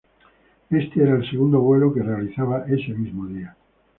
Este 0.71 1.03
era 1.03 1.13
el 1.15 1.29
segundo 1.29 1.59
vuelo 1.59 1.93
que 1.93 2.01
realizaba 2.01 2.65
ese 2.65 2.91
mismo 2.95 3.27
día. 3.27 3.55